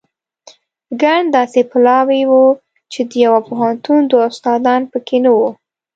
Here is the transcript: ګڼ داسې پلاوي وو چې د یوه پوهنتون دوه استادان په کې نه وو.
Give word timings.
ګڼ 1.01 1.19
داسې 1.35 1.59
پلاوي 1.71 2.21
وو 2.31 2.45
چې 2.91 2.99
د 3.09 3.11
یوه 3.25 3.39
پوهنتون 3.47 3.99
دوه 4.11 4.23
استادان 4.31 4.81
په 4.91 4.97
کې 5.07 5.17
نه 5.25 5.31
وو. 5.37 5.49